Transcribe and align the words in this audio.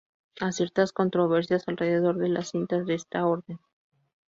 Hay 0.39 0.51
ciertas 0.53 0.93
controversias 0.93 1.65
alrededor 1.67 2.17
de 2.17 2.29
las 2.29 2.49
cintas 2.49 2.87
de 2.87 2.95
esta 2.95 3.23
Orden. 3.27 3.59